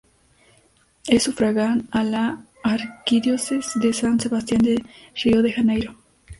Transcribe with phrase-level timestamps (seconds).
[1.07, 5.93] Es sufragánea ala Arquidiócesis de San Sebastián de Río de Janeiro.